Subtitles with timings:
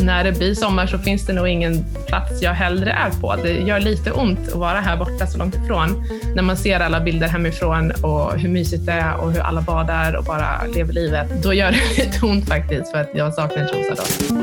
[0.00, 3.36] när det blir sommar så finns det nog ingen plats jag hellre är på.
[3.36, 6.04] Det gör lite ont att vara här borta så långt ifrån.
[6.34, 10.16] När man ser alla bilder hemifrån och hur mysigt det är och hur alla badar
[10.16, 11.42] och bara lever livet.
[11.42, 14.36] Då gör det lite ont faktiskt för att jag saknar Trosa då.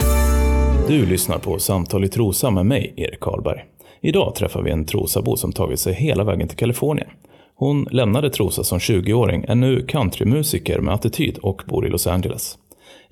[0.88, 3.66] Du lyssnar på Samtal i Trosa med mig, Erik Karlberg.
[4.02, 7.08] Idag träffar vi en Trosabo som tagit sig hela vägen till Kalifornien.
[7.56, 12.58] Hon lämnade Trosa som 20-åring, är nu countrymusiker med attityd och bor i Los Angeles.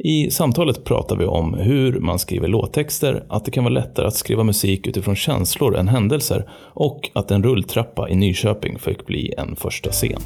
[0.04, 4.15] I samtalet pratar vi om hur man skriver låttexter, att det kan vara lättare att
[4.15, 9.55] skriva musik utifrån känslor än händelser och att en rulltrappa i Nyköping fick bli en
[9.55, 10.21] första scen.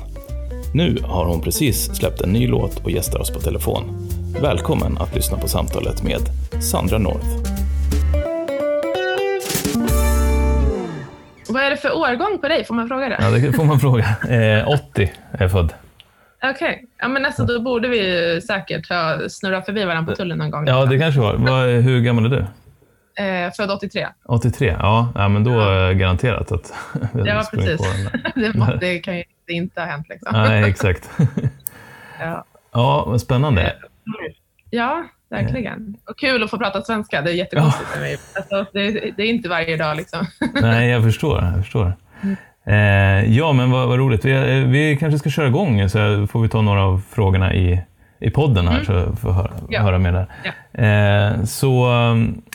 [0.74, 3.84] Nu har hon precis släppt en ny låt och gästar oss på telefon.
[4.42, 6.22] Välkommen att lyssna på samtalet med
[6.64, 7.28] Sandra North.
[11.50, 12.66] Vad är det för årgång på dig?
[12.66, 13.18] Får man fråga det?
[13.20, 14.06] Ja, det får man fråga.
[14.30, 15.74] Eh, 80 är jag född.
[16.44, 16.86] Okej, okay.
[16.98, 20.68] ja, men alltså, då borde vi säkert ha snurrat förbi varandra på tullen någon gång.
[20.68, 21.36] Ja, det kanske var.
[21.36, 22.46] var hur gammal är du?
[23.24, 24.08] Eh, född 83.
[24.26, 25.12] 83, ja.
[25.16, 25.94] ja men då ja.
[25.94, 26.74] garanterat att
[27.14, 27.82] vi Ja, precis.
[28.36, 30.10] det, det kan ju inte ha hänt.
[30.10, 30.34] Liksom.
[30.34, 31.10] Nej, exakt.
[32.20, 32.46] ja.
[32.72, 33.62] ja, vad spännande.
[33.62, 33.72] Eh,
[34.70, 35.98] ja, verkligen.
[36.10, 37.22] Och kul att få prata svenska.
[37.22, 37.96] Det är jättekonstigt ja.
[37.96, 38.18] för mig.
[38.36, 39.98] Alltså, det, det, är inte varje dag.
[39.98, 40.28] Liksom.
[40.54, 41.44] Nej, jag förstår.
[41.44, 41.94] Jag förstår.
[42.68, 44.26] Eh, ja, men vad, vad roligt.
[44.26, 47.82] Vi, eh, vi, kanske ska köra igång så får vi ta några av frågorna i,
[48.20, 48.86] i podden här mm.
[48.86, 49.82] så får höra, ja.
[49.82, 50.28] höra med där.
[50.44, 50.84] Ja.
[50.84, 51.90] Eh, så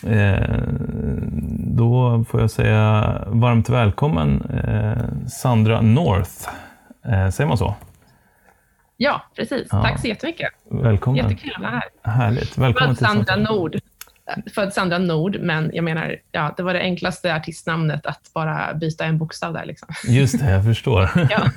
[0.07, 0.55] eh,
[1.57, 6.49] då får jag säga varmt välkommen eh, Sandra North.
[7.05, 7.75] Eh, säger man så?
[8.97, 9.67] Ja, precis.
[9.71, 9.81] Ja.
[9.81, 10.49] Tack så jättemycket.
[10.69, 11.17] Välkommen.
[11.17, 12.11] Jättekul att vara här.
[12.11, 12.57] Härligt.
[12.57, 13.79] Välkommen till Sandra Nord
[14.55, 19.05] född Sandra Nord, men jag menar, ja, det var det enklaste artistnamnet att bara byta
[19.05, 19.65] en bokstav där.
[19.65, 19.87] Liksom.
[20.07, 21.09] Just det, jag förstår.
[21.29, 21.49] ja.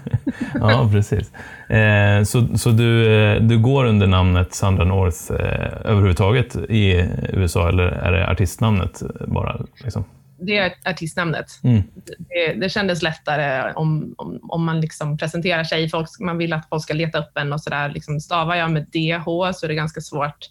[0.55, 1.33] ja, precis.
[1.69, 7.69] Eh, så så du, eh, du går under namnet Sandra North eh, överhuvudtaget i USA,
[7.69, 9.61] eller är det artistnamnet bara?
[9.85, 10.05] Liksom?
[10.39, 11.47] Det är artistnamnet.
[11.62, 11.83] Mm.
[12.19, 15.91] Det, det kändes lättare om, om, om man liksom presenterar sig.
[15.91, 17.89] Folk, man vill att folk ska leta upp en och sådär.
[17.89, 20.51] Liksom stavar jag med DH så är det ganska svårt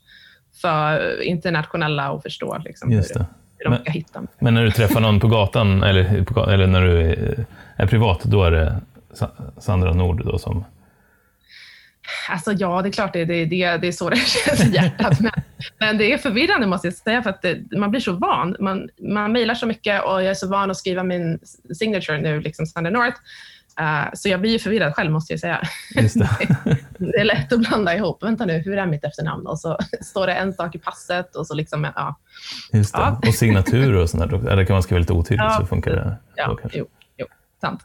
[0.64, 3.26] för internationella att förstå liksom, det.
[3.58, 4.30] hur, de ska hitta mig.
[4.40, 8.24] Men när du träffar någon på gatan eller, på, eller när du är, är, privat,
[8.24, 8.82] då är det
[9.58, 10.66] Sandra Nord då som...
[12.30, 14.16] Alltså ja, det är klart det, det, det, det är så det
[14.46, 15.20] känns i hjärtat.
[15.20, 15.32] Men,
[15.80, 18.56] men det är förvirrande måste jag säga, för att det, man blir så van.
[18.60, 21.40] Man, man mejlar så mycket och jag är så van att skriva min
[21.78, 23.18] signature nu, liksom Sandra North.
[23.82, 25.62] Uh, så jag blir förvirrad själv måste jag säga.
[25.96, 26.30] Just det.
[26.98, 28.24] det är lätt att blanda ihop.
[28.24, 29.48] Vänta nu, hur är mitt efternamn?
[29.48, 32.20] Och så står det en sak i passet och så liksom, ja.
[32.72, 33.00] Just det.
[33.00, 33.22] Ja.
[33.28, 34.50] Och signaturer och sånt där.
[34.50, 36.86] Eller kan man skriva lite otydligt ja, så funkar det ja, Jo,
[37.18, 37.26] jo,
[37.62, 37.82] sant.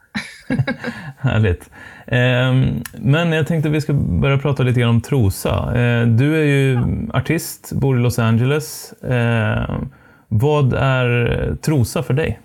[1.17, 1.69] Härligt.
[2.05, 5.73] Um, men jag tänkte att vi ska börja prata lite grann om Trosa.
[5.75, 7.17] Uh, du är ju ja.
[7.17, 8.93] artist, bor i Los Angeles.
[9.03, 9.81] Uh,
[10.27, 12.39] vad är Trosa för dig?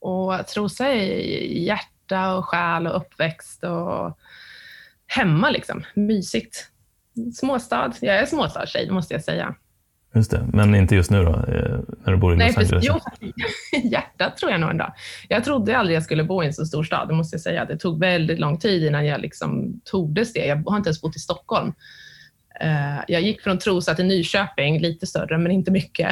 [0.00, 1.20] Och Trosa är
[1.58, 4.18] hjärta och själ och uppväxt och
[5.06, 5.84] hemma liksom.
[5.94, 6.66] Mysigt.
[7.34, 7.92] Småstad.
[8.00, 9.54] Jag är småstadstjej måste jag säga.
[10.14, 12.84] Just det, men inte just nu då, eh, när du bor i Nej, Los Angeles?
[12.84, 12.98] Jo,
[13.90, 14.94] hjärtat tror jag nog ändå.
[15.28, 17.64] Jag trodde aldrig jag skulle bo i en så stor stad, det måste jag säga.
[17.64, 20.46] Det tog väldigt lång tid innan jag liksom tordes det.
[20.46, 21.72] Jag har inte ens bott i Stockholm.
[22.60, 26.10] Eh, jag gick från Trosa till Nyköping, lite större men inte mycket,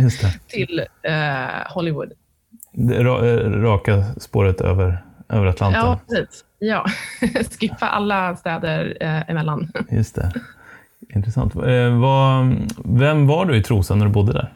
[0.48, 2.12] till uh, Hollywood.
[2.78, 3.04] Eh,
[3.50, 5.80] raka spåret över, över Atlanten.
[5.80, 6.44] Ja, precis.
[6.58, 6.86] Ja,
[7.60, 9.72] skippa alla städer eh, emellan.
[9.90, 10.32] Just det.
[11.14, 11.54] Intressant.
[11.54, 14.52] Eh, vad, vem var du i Trosa när du bodde där?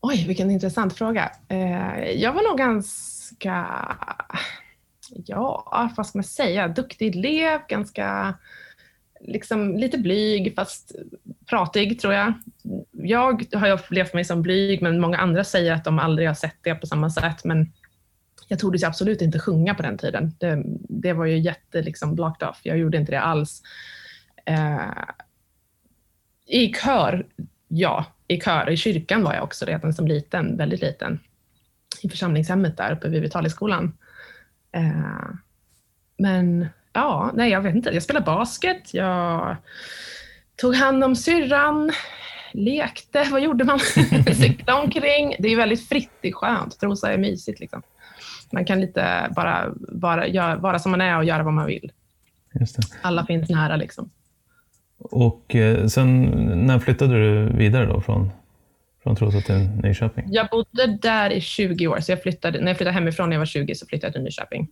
[0.00, 1.32] Oj, vilken intressant fråga.
[1.48, 3.66] Eh, jag var nog ganska,
[5.26, 8.34] ja, vad ska man säga, duktig elev, ganska
[9.20, 10.92] liksom lite blyg fast
[11.46, 12.32] pratig tror jag.
[12.92, 16.56] Jag har upplevt mig som blyg men många andra säger att de aldrig har sett
[16.62, 17.44] det på samma sätt.
[17.44, 17.72] Men
[18.48, 20.34] jag tordes absolut inte sjunga på den tiden.
[20.38, 22.60] Det, det var ju jätte liksom blocked off.
[22.62, 23.62] Jag gjorde inte det alls.
[24.44, 25.04] Eh,
[26.46, 27.26] I kör,
[27.68, 28.04] ja.
[28.28, 28.70] I kör.
[28.70, 31.20] I kyrkan var jag också redan som liten, väldigt liten.
[32.02, 33.98] I församlingshemmet där uppe vid Vitaliskolan.
[34.72, 35.30] Eh,
[36.18, 37.90] men ja, nej jag vet inte.
[37.90, 39.56] Jag spelade basket, jag
[40.56, 41.92] tog hand om syrran,
[42.52, 43.78] lekte, vad gjorde man?
[44.34, 45.36] Cyklade omkring.
[45.38, 46.80] Det är väldigt fritt, det är skönt.
[46.80, 47.60] Trosa är mysigt.
[47.60, 47.82] Liksom.
[48.52, 49.28] Man kan lite
[49.90, 51.92] bara, gör, vara som man är och göra vad man vill.
[53.02, 53.76] Alla finns nära.
[53.76, 54.10] Liksom.
[54.98, 56.24] Och eh, sen,
[56.66, 58.30] när flyttade du vidare då från,
[59.02, 60.24] från Trosa till Nyköping?
[60.28, 63.40] Jag bodde där i 20 år, så jag flyttade, när jag flyttade hemifrån när jag
[63.40, 64.68] var 20 så flyttade jag till Nyköping.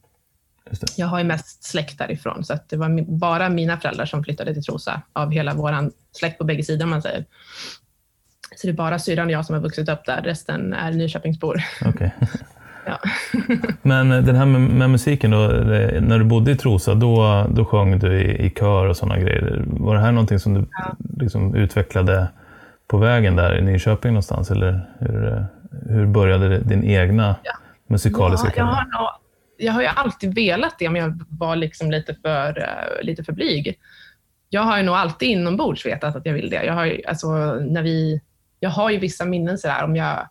[0.96, 4.64] Jag har ju mest släkt därifrån, så det var bara mina föräldrar som flyttade till
[4.64, 7.24] Trosa av hela vår släkt på bägge sidor, om man säger.
[8.56, 11.62] Så det är bara syrran och jag som har vuxit upp där, resten är Nyköpingsbor.
[11.88, 12.10] Okay.
[12.86, 12.98] Ja.
[13.82, 17.98] Men den här med, med, musiken, då, när du bodde i Trosa, då, då sjöng
[17.98, 19.64] du i, i kör och sådana grejer.
[19.66, 20.96] Var det här någonting som du ja.
[21.20, 22.28] liksom utvecklade
[22.86, 24.50] på vägen där i Nyköping någonstans?
[24.50, 25.46] Eller hur,
[25.88, 27.52] hur började din egna ja.
[27.86, 28.86] musikaliska karriär?
[28.92, 29.25] Ja, har
[29.58, 33.32] jag har ju alltid velat det, men jag var liksom lite, för, uh, lite för
[33.32, 33.78] blyg.
[34.48, 36.64] Jag har ju nog alltid inombords vetat att jag vill det.
[36.64, 38.20] Jag har ju, alltså, när vi,
[38.60, 40.28] jag har ju vissa minnen sådär om jag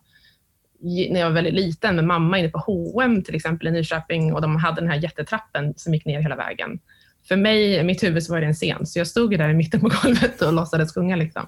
[0.80, 4.42] när jag var väldigt liten med mamma inne på H&M till exempel i Nyköping och
[4.42, 6.80] de hade den här jättetrappen som gick ner hela vägen.
[7.28, 9.54] För mig, i mitt huvud, så var det en scen, så jag stod där i
[9.54, 11.46] mitten på golvet och låtsades sjunga liksom.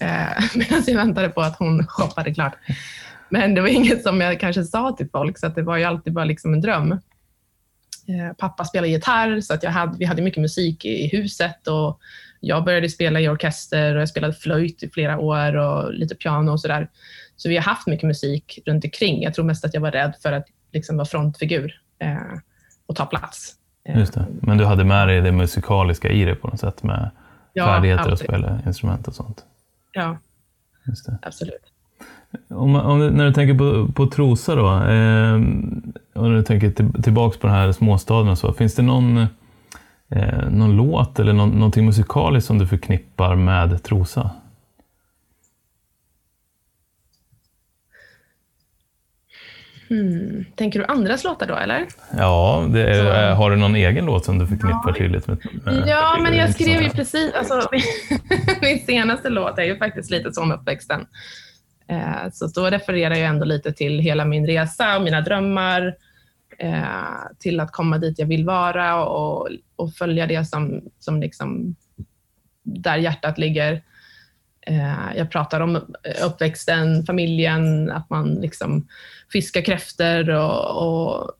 [0.00, 2.54] Eh, medan jag väntade på att hon shoppade klart.
[3.30, 6.12] Men det var inget som jag kanske sa till folk, så det var ju alltid
[6.12, 6.92] bara liksom en dröm.
[8.08, 12.00] Eh, pappa spelade gitarr, så att jag hade, vi hade mycket musik i huset och
[12.40, 16.52] jag började spela i orkester och jag spelade flöjt i flera år och lite piano
[16.52, 16.88] och sådär.
[17.36, 19.22] Så vi har haft mycket musik runt omkring.
[19.22, 22.16] Jag tror mest att jag var rädd för att liksom vara frontfigur eh,
[22.86, 23.54] och ta plats.
[23.88, 24.26] Eh, Just det.
[24.42, 27.10] Men du hade med dig det musikaliska i det på något sätt med
[27.52, 28.12] ja, färdigheter alltid.
[28.12, 29.44] att spela instrument och sånt?
[29.92, 30.18] Ja,
[31.22, 31.72] absolut.
[32.50, 35.34] Om, om, när du tänker på, på Trosa då, eh,
[36.14, 39.18] och när du tänker till, tillbaka på den här småstaden och så, finns det någon,
[40.08, 44.30] eh, någon låt eller någon, någonting musikaliskt som du förknippar med Trosa?
[49.88, 50.44] Hmm.
[50.56, 51.86] Tänker du andras låtar då, eller?
[52.18, 54.94] Ja, är, har du någon egen låt som du förknippar ja.
[54.98, 57.32] tydligt med, med Ja, men jag skrev ju precis...
[57.34, 57.68] Alltså,
[58.62, 61.06] min senaste låt är ju faktiskt lite så om uppväxten.
[61.88, 65.96] Eh, så då refererar jag ändå lite till hela min resa och mina drömmar,
[66.58, 71.76] eh, till att komma dit jag vill vara och, och följa det som, som liksom,
[72.62, 73.82] där hjärtat ligger.
[74.66, 75.94] Eh, jag pratar om
[76.24, 78.88] uppväxten, familjen, att man liksom
[79.32, 81.30] fiskar kräftor och, och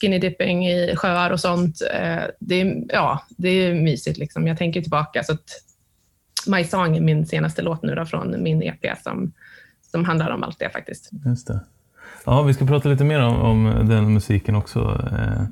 [0.00, 1.82] skinny dipping i sjöar och sånt.
[1.94, 4.18] Eh, det, är, ja, det är mysigt.
[4.18, 4.46] Liksom.
[4.46, 5.22] Jag tänker tillbaka.
[5.22, 5.50] Så att
[6.46, 9.32] My Song är min senaste låt nu då, från min EP som,
[9.90, 11.10] som handlar om allt det faktiskt.
[11.26, 11.60] Just det.
[12.24, 15.42] Ja, vi ska prata lite mer om, om den musiken också eh,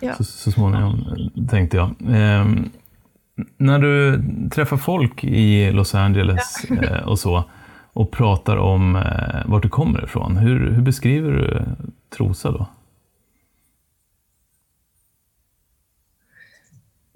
[0.00, 0.14] ja.
[0.14, 1.04] så, så småningom,
[1.50, 1.88] tänkte jag.
[2.00, 2.46] Eh,
[3.56, 6.82] när du träffar folk i Los Angeles ja.
[6.82, 7.44] eh, och så
[7.92, 9.02] och pratar om eh,
[9.46, 11.62] vart du kommer ifrån, hur, hur beskriver du
[12.16, 12.66] Trosa då?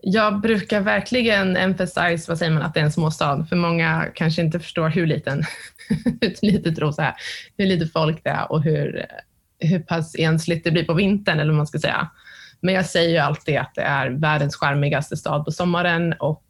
[0.05, 4.43] Jag brukar verkligen emphasize, vad säger man, att det är en småstad, för många kanske
[4.43, 5.43] inte förstår hur liten,
[6.21, 7.15] hur litet Rosa är,
[7.57, 9.07] hur lite folk det är och hur,
[9.59, 12.11] hur pass ensligt det blir på vintern, eller vad man ska säga.
[12.61, 16.43] Men jag säger ju alltid att det är världens charmigaste stad på sommaren och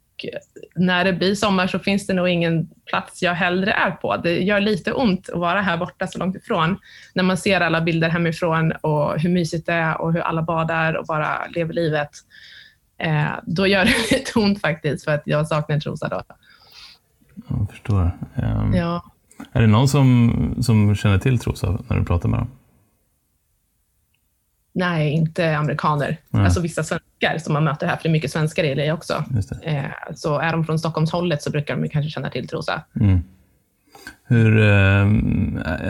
[0.75, 4.17] när det blir sommar så finns det nog ingen plats jag hellre är på.
[4.17, 6.77] Det gör lite ont att vara här borta så långt ifrån.
[7.13, 10.93] När man ser alla bilder hemifrån och hur mysigt det är och hur alla badar
[10.93, 12.09] och bara lever livet.
[12.97, 16.21] Eh, då gör det lite ont faktiskt för att jag saknar Trosa då.
[17.47, 18.11] Jag förstår.
[18.35, 19.03] Um, ja.
[19.51, 22.47] Är det någon som, som känner till Trosa när du pratar med dem?
[24.75, 26.17] Nej, inte amerikaner.
[26.33, 26.45] Mm.
[26.45, 29.23] Alltså vissa svenskar som man möter här, för det är mycket svenskar i LA också.
[29.63, 29.83] Eh,
[30.15, 32.81] så är de från Stockholmshållet så brukar de kanske känna till Trosa.
[32.99, 33.19] Mm.
[34.23, 35.07] Hur, eh,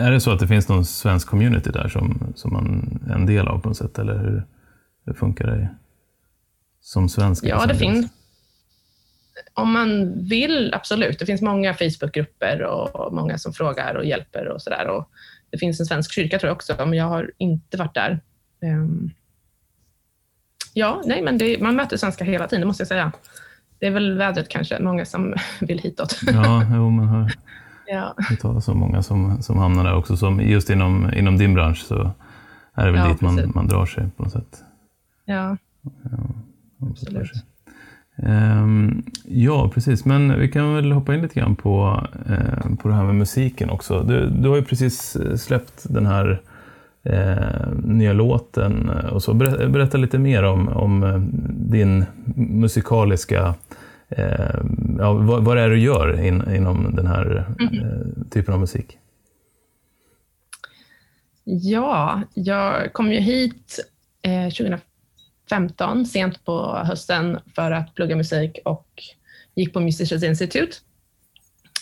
[0.04, 3.26] är det så att det finns någon svensk community där som, som man är en
[3.26, 3.98] del av på något sätt?
[3.98, 4.44] Eller hur,
[5.06, 5.68] hur funkar det
[6.84, 7.44] som svensk?
[7.44, 8.06] Ja, det finns.
[9.54, 11.18] Om man vill, absolut.
[11.18, 15.04] Det finns många Facebookgrupper och många som frågar och hjälper och sådär.
[15.50, 18.20] Det finns en svensk kyrka tror jag också, men jag har inte varit där.
[18.62, 19.10] Um,
[20.74, 23.12] ja, nej, men det, man möter svenskar hela tiden, måste jag säga.
[23.78, 26.20] Det är väl vädret kanske, många som vill hitåt.
[26.26, 27.32] ja, jo, man hör
[27.86, 28.16] ja.
[28.40, 30.16] talas om många som, som hamnar där också.
[30.16, 32.10] Som just inom, inom din bransch så
[32.74, 34.64] är det väl ja, dit man, man drar sig på något sätt.
[35.24, 36.33] Ja, ja
[36.90, 37.30] absolut.
[38.16, 40.04] Um, ja, precis.
[40.04, 43.70] Men vi kan väl hoppa in lite grann på, uh, på det här med musiken
[43.70, 44.02] också.
[44.02, 46.42] Du, du har ju precis släppt den här
[47.04, 48.90] eh, nya låten.
[48.90, 49.34] Och så.
[49.34, 51.18] Berätta lite mer om, om eh,
[51.70, 52.04] din
[52.36, 53.54] musikaliska
[54.08, 54.60] eh,
[54.98, 57.74] ja, vad, vad det är du gör in, inom den här mm.
[57.74, 58.98] eh, typen av musik.
[61.44, 63.90] Ja, jag kom ju hit
[64.22, 64.80] eh, 2015,
[65.50, 69.02] 15, sent på hösten, för att plugga musik och
[69.54, 70.76] gick på Musicians Institute.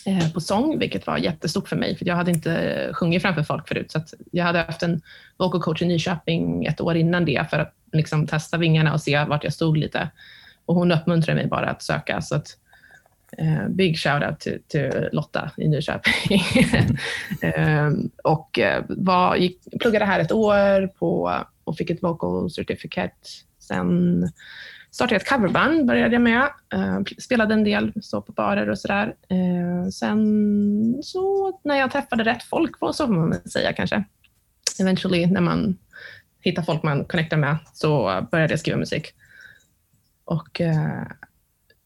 [0.07, 3.69] Eh, på sång, vilket var jättestort för mig, för jag hade inte sjungit framför folk
[3.69, 3.90] förut.
[3.90, 4.00] Så
[4.31, 5.02] jag hade haft en
[5.37, 9.25] vocal coach i Nyköping ett år innan det för att liksom testa vingarna och se
[9.25, 10.11] vart jag stod lite.
[10.66, 12.21] Och hon uppmuntrade mig bara att söka.
[12.21, 12.57] Så att,
[13.40, 16.42] uh, big shout out till, till Lotta i Nyköping.
[17.45, 17.90] uh,
[18.25, 23.28] och eh, var, gick, pluggade här ett år på, och fick ett vocal certificate.
[23.73, 24.29] Sen
[24.91, 26.50] startade jag ett coverband, började jag med.
[26.75, 29.14] Eh, spelade en del så på barer och sådär.
[29.29, 34.05] Eh, sen så när jag träffade rätt folk, så får man väl säga kanske.
[34.81, 35.79] Eventually när man
[36.41, 39.12] hittar folk man connectar med så började jag skriva musik.
[40.25, 41.07] Och eh,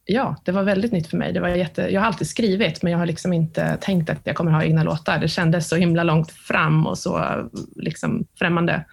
[0.05, 1.33] ja, det var väldigt nytt för mig.
[1.33, 4.37] Det var jätte, jag har alltid skrivit, men jag har liksom inte tänkt att jag
[4.37, 5.19] kommer ha egna låtar.
[5.19, 7.45] Det kändes så himla långt fram och så
[7.77, 8.85] liksom främmande.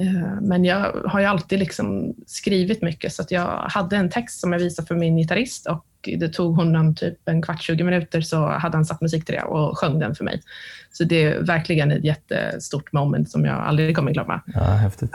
[0.00, 4.40] Eh, men jag har ju alltid liksom skrivit mycket, så att jag hade en text
[4.40, 5.84] som jag visade för min gitarrist och
[6.18, 9.42] det tog honom typ en kvart, 20 minuter så hade han satt musik till det
[9.42, 10.42] och sjöng den för mig.
[10.92, 14.42] Så det är verkligen ett jättestort moment som jag aldrig kommer glömma.
[14.46, 15.10] Ja, häftigt.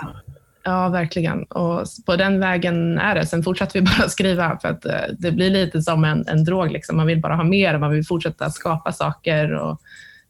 [0.64, 1.44] Ja, verkligen.
[1.44, 3.26] Och på den vägen är det.
[3.26, 6.72] Sen fortsatte vi bara skriva för att eh, det blir lite som en, en drog.
[6.72, 6.98] Liksom.
[6.98, 9.54] Man vill bara ha mer, man vill fortsätta skapa saker.
[9.54, 9.82] Och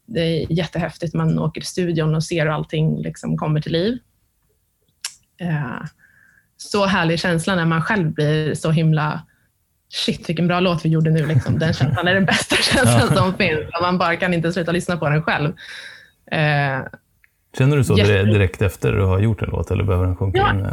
[0.06, 1.14] det är jättehäftigt.
[1.14, 3.98] Man åker till studion och ser hur allting liksom kommer till liv.
[5.38, 5.82] Eh,
[6.58, 9.22] så härlig känsla när man själv blir så himla
[9.90, 11.26] shit vilken bra låt vi gjorde nu.
[11.26, 11.60] Liksom.
[11.60, 13.60] Den känslan är den bästa känslan som finns.
[13.82, 15.54] Man bara kan inte sluta lyssna på den själv.
[16.32, 16.84] Eh,
[17.58, 20.52] Känner du så direkt efter att ha gjort en låt eller behöver den sjunka ja,
[20.52, 20.68] in?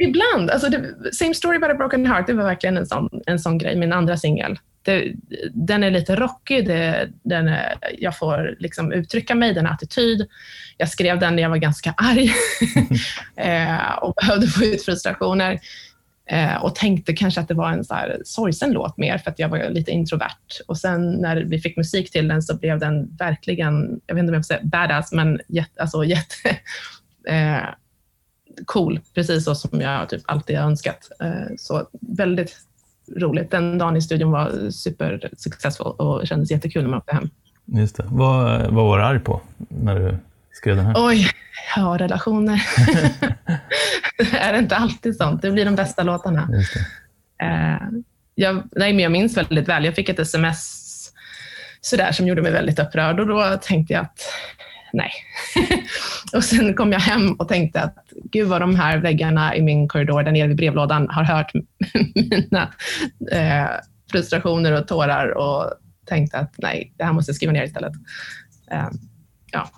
[0.00, 0.50] Ibland.
[0.50, 3.58] Alltså det, Same Story About a Broken Heart, det var verkligen en sån, en sån
[3.58, 4.58] grej, min andra singel.
[5.52, 10.26] Den är lite rockig, det, den är, jag får liksom uttrycka mig, den har attityd.
[10.76, 12.32] Jag skrev den när jag var ganska arg
[13.36, 15.60] eh, och behövde få ut frustrationer.
[16.30, 19.38] Eh, och tänkte kanske att det var en så här sorgsen låt mer för att
[19.38, 20.62] jag var lite introvert.
[20.66, 24.30] Och sen när vi fick musik till den så blev den verkligen, jag vet inte
[24.30, 26.48] om jag får säga badass, men jätte, alltså jätte
[27.28, 27.68] eh,
[28.64, 31.10] cool, precis så som jag typ alltid har önskat.
[31.20, 32.56] Eh, så väldigt
[33.16, 33.50] roligt.
[33.50, 37.30] Den dagen i studion var super successful och kändes jättekul när man åkte hem.
[37.64, 38.04] Just det.
[38.06, 40.18] Vad, vad var du arg på när du
[40.52, 40.94] skrev den här?
[40.96, 41.30] Oj,
[41.76, 42.62] ja, relationer.
[44.32, 45.42] det är inte alltid sånt.
[45.42, 46.48] Det blir de bästa låtarna.
[47.42, 47.98] Uh,
[48.34, 49.84] jag, nej, men jag minns väldigt väl.
[49.84, 50.88] Jag fick ett sms
[51.80, 54.20] sådär, som gjorde mig väldigt upprörd och då tänkte jag att
[54.92, 55.10] nej.
[56.34, 57.96] och sen kom jag hem och tänkte att
[58.32, 61.52] gud vad de här väggarna i min korridor där nere vid brevlådan har hört
[62.14, 62.68] mina
[63.32, 63.70] eh,
[64.10, 65.72] frustrationer och tårar och
[66.06, 67.92] tänkte att nej, det här måste jag skriva ner istället.
[68.70, 68.88] Eh,
[69.52, 69.68] ja.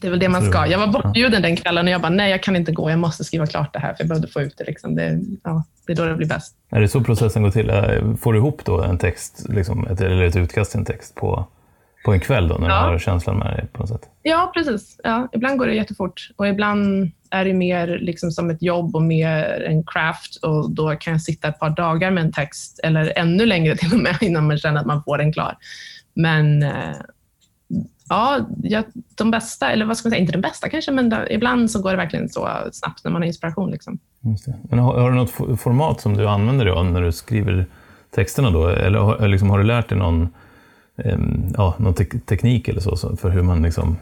[0.00, 0.66] Det är väl det man ska.
[0.66, 3.24] Jag var bortbjuden den kvällen och jag bara, nej jag kan inte gå, jag måste
[3.24, 4.64] skriva klart det här för jag behövde få ut det.
[4.64, 4.94] Liksom.
[4.94, 6.54] det, ja, det är då det blir bäst.
[6.70, 7.70] Är det så processen går till?
[7.70, 11.14] Eh, får du ihop då en text, liksom, ett, eller ett utkast till en text
[11.14, 11.46] på,
[12.04, 12.84] på en kväll då, när ja.
[12.84, 14.08] du har känslan med dig på något sätt?
[14.22, 15.00] Ja, precis.
[15.04, 19.02] Ja, ibland går det jättefort och ibland är det mer liksom som ett jobb och
[19.02, 23.12] mer en craft och då kan jag sitta ett par dagar med en text eller
[23.16, 25.56] ännu längre till och med innan man känner att man får den klar.
[26.14, 26.96] Men eh,
[28.08, 28.40] ja,
[29.14, 31.82] de bästa, eller vad ska man säga, inte de bästa kanske, men då, ibland så
[31.82, 33.70] går det verkligen så snabbt när man har inspiration.
[33.70, 33.98] Liksom.
[34.70, 37.66] Men har, har, du något format som du använder dig av när du skriver
[38.14, 38.68] texterna då?
[38.68, 40.28] Eller har, liksom, har du lärt dig någon,
[41.56, 43.96] ja, någon te teknik eller så för hur man liksom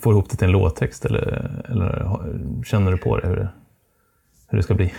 [0.00, 1.04] får ihop det till en låttext?
[1.04, 2.18] Eller, eller
[2.64, 3.48] känner du på det hur, det
[4.48, 4.92] hur det ska bli?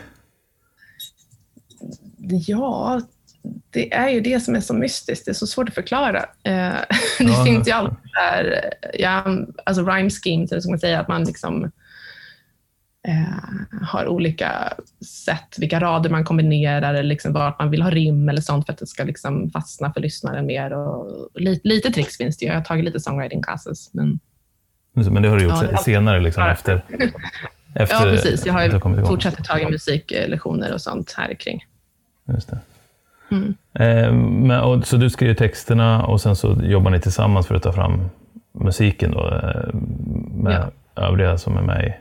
[2.47, 3.01] Ja,
[3.69, 5.25] det är ju det som är så mystiskt.
[5.25, 6.19] Det är så svårt att förklara.
[6.19, 6.53] Eh,
[7.19, 11.07] det ja, finns ju alltid där, ja, alltså rhyme schemes, eller ska man säga, att
[11.07, 11.71] man liksom
[13.07, 14.73] eh, har olika
[15.25, 18.73] sätt, vilka rader man kombinerar eller liksom vart man vill ha rim eller sånt för
[18.73, 20.73] att det ska liksom fastna för lyssnaren mer.
[20.73, 22.51] Och lite, lite tricks finns det ju.
[22.51, 23.93] Jag har tagit lite songwriting classes.
[23.93, 24.19] Men,
[24.93, 26.83] men det har du gjort ja, senare, liksom, efter,
[27.73, 27.95] efter?
[27.95, 28.45] Ja, precis.
[28.45, 31.65] Jag har fortsatt ta musiklektioner och sånt här kring.
[32.27, 32.59] Just det.
[33.31, 33.55] Mm.
[33.73, 37.63] Eh, men, och, så du skriver texterna och sen så jobbar ni tillsammans för att
[37.63, 38.09] ta fram
[38.51, 39.73] musiken då, eh,
[40.33, 41.03] med ja.
[41.03, 41.93] övriga som är med i...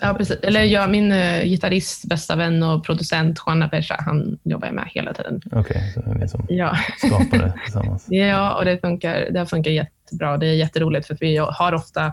[0.00, 0.36] Ja, precis.
[0.42, 5.14] Eller jag, min uh, gitarrist, bästa vän och producent Juana Pesha, han jobbar med hela
[5.14, 5.40] tiden.
[5.52, 6.76] Okej, okay, så ni som ja.
[6.98, 8.06] skapar det tillsammans?
[8.10, 10.36] ja, och det funkar, det funkar jättebra.
[10.36, 12.12] Det är jätteroligt för vi har ofta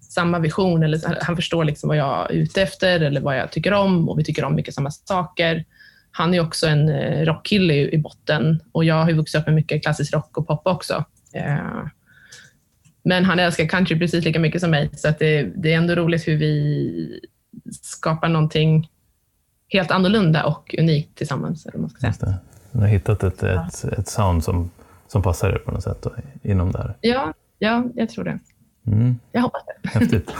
[0.00, 0.82] samma vision.
[0.82, 4.18] Eller, han förstår liksom vad jag är ute efter eller vad jag tycker om och
[4.18, 5.64] vi tycker om mycket samma saker
[6.12, 9.54] han är också en eh, rockkille i botten och jag har ju vuxit upp med
[9.54, 11.04] mycket klassisk rock och pop också.
[11.32, 11.86] Eh,
[13.02, 15.94] men han älskar country precis lika mycket som mig, så att det, det är ändå
[15.94, 17.20] roligt hur vi
[17.82, 18.88] skapar någonting
[19.68, 21.66] helt annorlunda och unikt tillsammans.
[21.66, 22.34] Eller man ska säga.
[22.72, 24.70] Du har hittat ett, ett, ett sound som,
[25.08, 26.94] som passar er på något sätt då, inom det här.
[27.00, 28.38] Ja, ja, jag tror det.
[28.86, 29.18] Mm.
[29.32, 29.88] Jag hoppas det.
[29.98, 30.34] Häftigt.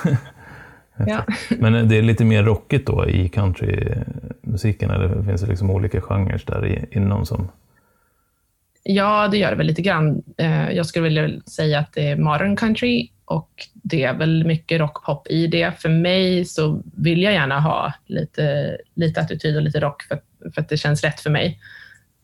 [1.07, 1.25] Ja.
[1.59, 6.43] Men det är lite mer rockigt då i countrymusiken, eller finns det liksom olika genrer
[6.47, 7.49] där inom som...
[8.83, 10.23] Ja, det gör det väl lite grann.
[10.37, 14.81] Eh, Jag skulle vilja säga att det är modern country och det är väl mycket
[14.81, 15.81] rockpop i det.
[15.81, 20.21] För mig så vill jag gärna ha lite, lite attityd och lite rock för,
[20.55, 21.61] för att det känns rätt för mig.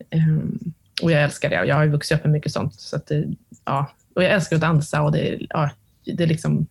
[0.09, 0.59] Ehm,
[1.03, 2.73] Och jag älskar det jag har ju vuxit upp med mycket sånt.
[2.73, 3.25] Så att det,
[3.65, 3.91] ja.
[4.15, 5.69] Och jag älskar att dansa och det, ja,
[6.05, 6.67] det är liksom,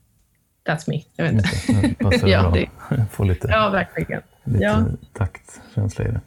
[0.67, 1.03] that's me.
[1.17, 1.49] Jag vet inte.
[1.89, 2.51] Det passar Ja, bra.
[2.91, 4.23] det- Få lite, Ja, verkligen.
[4.45, 4.85] lite ja.
[5.13, 6.21] taktkänsla i det.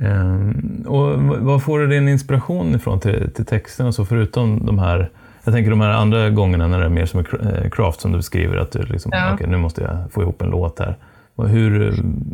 [0.00, 4.66] Ehm, och v- vad får du din inspiration ifrån till, till texten och så förutom
[4.66, 5.10] de här
[5.44, 8.12] jag tänker de här andra gångerna när det är mer som en eh, craft som
[8.12, 9.34] du beskriver, att du liksom, Ja.
[9.34, 10.96] okej, nu måste jag få ihop en låt här.
[11.36, 11.80] Hur,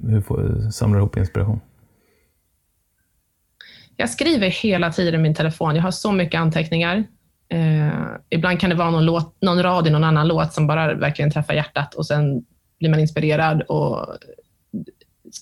[0.08, 1.60] hur får, samlar du ihop inspiration?
[3.96, 5.76] Jag skriver hela tiden i min telefon.
[5.76, 7.04] Jag har så mycket anteckningar.
[7.48, 7.88] Eh,
[8.30, 11.30] ibland kan det vara någon, låt, någon rad i någon annan låt som bara verkligen
[11.30, 12.44] träffar hjärtat och sen
[12.78, 13.62] blir man inspirerad.
[13.62, 14.06] Och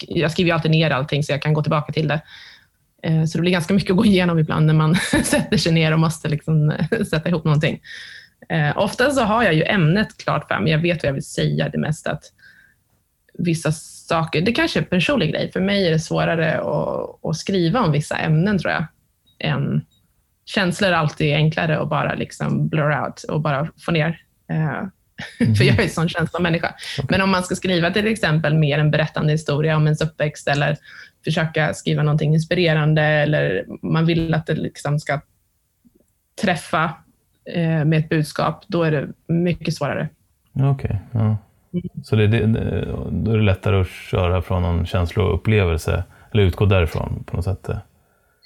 [0.01, 2.21] jag skriver ju alltid ner allting så jag kan gå tillbaka till det.
[3.03, 5.93] Eh, så det blir ganska mycket att gå igenom ibland när man sätter sig ner
[5.93, 7.81] och måste liksom eh, sätta ihop någonting.
[8.49, 10.73] Eh, ofta så har jag ju ämnet klart för mig.
[10.73, 12.11] Jag vet vad jag vill säga det mesta.
[12.13, 12.25] Att
[13.39, 15.53] vissa saker, det kanske är en personlig grej.
[15.53, 18.85] För mig är det svårare att, att skriva om vissa ämnen tror jag.
[19.39, 19.85] Än,
[20.45, 24.21] känslor är alltid enklare att bara liksom blur out och bara få ner.
[25.41, 26.75] Eh, För jag är en sån känslomänniska.
[27.09, 30.77] Men om man ska skriva till exempel mer en berättande historia om ens uppväxt eller
[31.25, 35.21] försöka skriva någonting inspirerande eller man vill att det liksom ska
[36.43, 36.85] träffa
[37.55, 40.09] eh, med ett budskap, då är det mycket svårare.
[40.53, 40.99] Okej.
[41.13, 41.37] ja.
[42.05, 42.47] Så det, det,
[43.11, 47.37] då är det lättare att köra från någon känsla och upplevelse, eller utgå därifrån på
[47.37, 47.69] något sätt?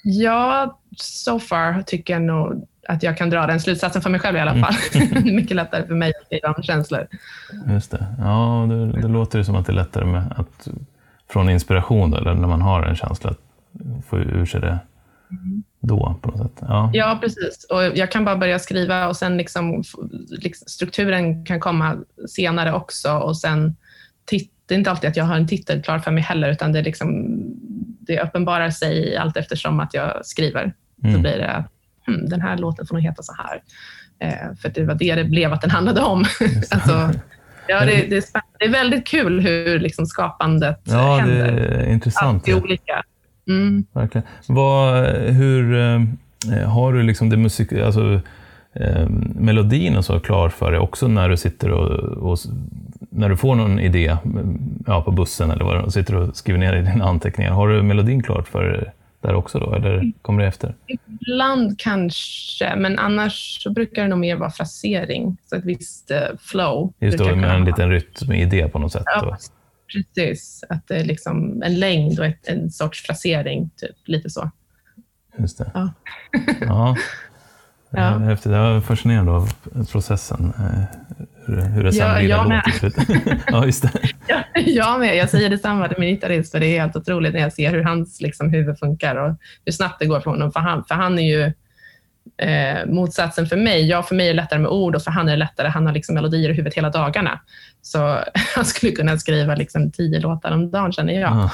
[0.03, 4.37] Ja, so far tycker jag nog att jag kan dra den slutsatsen för mig själv
[4.37, 4.73] i alla fall.
[4.93, 7.07] det är mycket lättare för mig att skriva om känslor.
[7.67, 8.05] Just det.
[8.19, 10.67] Ja, det, det låter ju som att det är lättare med att,
[11.29, 13.37] från inspiration, då, eller när man har en känsla, att
[14.09, 14.79] få ur sig det
[15.79, 16.51] då på något sätt.
[16.67, 16.89] Ja.
[16.93, 17.65] Ja, precis.
[17.69, 19.83] Och jag kan bara börja skriva och sen liksom,
[20.29, 21.97] liksom strukturen kan komma
[22.29, 23.75] senare också och sen
[24.65, 26.81] det är inte alltid att jag har en titel klar för mig heller, utan det,
[26.81, 27.25] liksom,
[27.99, 30.73] det uppenbarar sig allt eftersom att jag skriver.
[31.01, 31.21] Så Mm.
[31.21, 31.63] blir det,
[32.15, 33.61] hmm, den här låten får nog heta så här.
[34.19, 36.19] Eh, för det var det det blev att den handlade om.
[36.71, 37.11] alltså,
[37.67, 41.45] ja, det, det, är det är väldigt kul hur liksom skapandet ja, det händer.
[41.45, 42.35] är intressant.
[42.35, 42.61] Alltid Ja.
[42.61, 43.03] olika.
[43.47, 43.85] Mm.
[43.93, 44.27] Verkligen.
[44.47, 48.21] Vad, hur eh, har du liksom det musik, alltså,
[48.73, 52.37] eh, melodin och så klar för dig också när du sitter och, och
[53.09, 56.15] när du får någon idé mm, ja, på bussen eller vad det är, och sitter
[56.15, 57.51] och skriver ner i dina anteckningar.
[57.51, 60.75] Har du melodin klart för dig där också då, eller kommer det efter?
[60.87, 65.37] Ibland kanske, men annars så brukar det nog mer vara frasering.
[65.45, 66.93] Så ett visst eh, flow.
[66.99, 69.03] Just då med en liten rytm-idé på något sätt.
[69.05, 69.37] Ja, Då.
[69.93, 70.63] precis.
[70.69, 73.95] Att det är liksom en längd och ett, en sorts frasering, typ.
[74.05, 74.51] lite så.
[75.37, 75.71] Just det.
[75.73, 75.93] Ja.
[76.61, 76.95] ja.
[77.91, 77.99] Ja.
[78.11, 78.17] Ja.
[78.17, 78.51] Häftigt.
[78.51, 79.49] Jag är fascinerad av
[79.91, 80.53] processen.
[80.57, 80.97] eh,
[81.45, 82.95] Hur, hur det sen Ja, blir jag en låt till slut.
[83.47, 83.91] ja, just det.
[84.27, 85.15] Ja, jag med.
[85.17, 87.83] Jag säger detsamma till min gitarrist, för det är helt otroligt när jag ser hur
[87.83, 90.51] hans liksom, huvud funkar och hur snabbt det går för honom.
[90.51, 91.53] För han, för han är ju
[92.47, 93.87] eh, motsatsen för mig.
[93.89, 95.67] Ja, för mig är det lättare med ord och för han är det lättare.
[95.67, 97.39] Han har liksom melodier i huvudet hela dagarna.
[97.81, 97.97] Så
[98.55, 101.31] han skulle kunna skriva liksom tio låtar om dagen, känner jag.
[101.31, 101.49] Ja.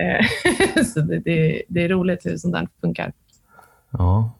[0.00, 3.12] Eh, så det, det, det är roligt hur sånt där funkar.
[3.90, 4.30] Ja,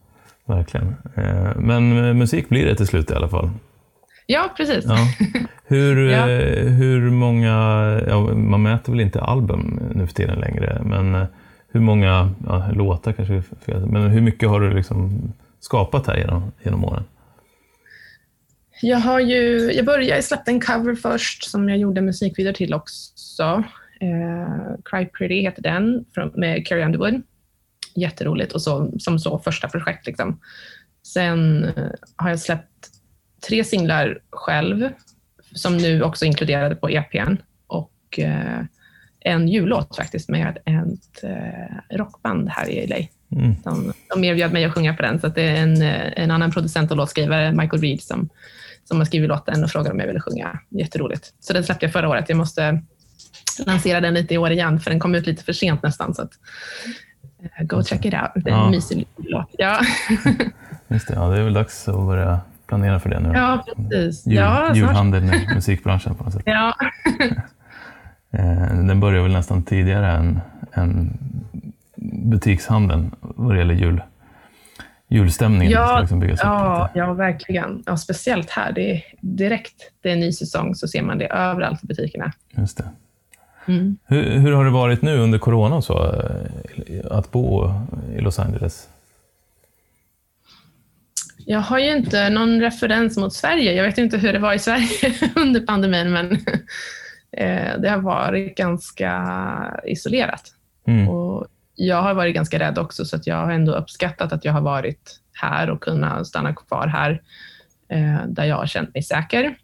[0.49, 0.95] verkligen.
[1.15, 3.51] Eh, Men musik blir det till slut i alla fall.
[4.27, 4.85] Ja, precis.
[4.85, 4.97] Ja.
[5.67, 6.31] Hur, Ja.
[6.31, 7.53] eh, hur många,
[8.09, 11.25] ja, man mäter väl inte album nu för tiden längre, men eh,
[11.73, 12.31] hur många
[12.73, 13.43] låtar kanske,
[13.87, 17.05] men hur mycket har du liksom skapat här genom, genom åren?
[18.83, 22.75] Jag har ju, jag började, jag släppte en cover först som jag gjorde musikvideo till
[22.75, 23.65] också.
[24.01, 27.23] Eh, Cry Pretty heter den, från, med Carrie Underwood.
[28.01, 30.07] Jätteroligt och så, som så första projekt.
[30.07, 30.41] Liksom.
[31.07, 32.89] Sen eh, har jag släppt
[33.49, 34.89] tre singlar själv,
[35.55, 37.37] som nu också inkluderade på EPn.
[37.67, 38.61] Och eh,
[39.21, 42.97] en jullåt faktiskt med ett eh, rockband här i LA.
[43.41, 43.57] Mm.
[43.65, 46.51] De, de erbjöd mig att sjunga på den, så det är en, eh, en annan
[46.51, 48.29] producent och låtskrivare, Michael Reed, som,
[48.85, 50.61] som har skrivit låten och frågade om jag ville sjunga.
[50.69, 51.33] Jätteroligt.
[51.41, 52.29] Så den släppte jag förra året.
[52.29, 52.83] Jag måste
[53.67, 56.15] lansera den lite i år igen, för den kom ut lite för sent nästan.
[56.15, 56.33] Så att,
[57.61, 58.31] go check it out.
[58.45, 58.71] Det är en Ja.
[58.71, 59.47] mysig låt.
[59.59, 59.81] Ja,
[60.89, 63.33] Just det, ja, det är väl dags att börja planera för det nu.
[63.35, 64.27] ja precis.
[64.27, 64.77] Jul, Ja, snart.
[64.77, 66.43] julhandeln i musikbranschen på något sätt.
[66.47, 66.75] Ja.
[68.31, 70.41] Eh, den börjar väl nästan tidigare än,
[70.73, 71.19] än
[72.31, 74.03] butikshandeln vad det gäller jul,
[75.09, 75.73] julstämningen.
[75.73, 77.83] Ja, liksom byggas ja, upp ja, verkligen.
[77.87, 78.73] Ja, speciellt här.
[78.73, 82.33] Det är direkt det är en ny säsong så ser man det överallt i butikerna.
[82.51, 82.85] Just det.
[83.69, 83.99] Mm.
[84.05, 87.75] Hur, hur har det varit nu under corona så, eh, att bo
[88.17, 88.89] i Los Angeles?
[91.47, 93.73] Jag har ju inte någon referens mot Sverige.
[93.73, 96.33] Jag vet inte hur det var i Sverige under pandemin, men
[97.33, 100.43] eh, det har varit ganska isolerat.
[100.87, 101.09] Mm.
[101.09, 104.61] Och jag har varit ganska rädd också, så jag har ändå uppskattat att jag har
[104.61, 107.23] varit här och kunnat stanna kvar här,
[107.89, 109.57] eh, där jag har känt mig säker.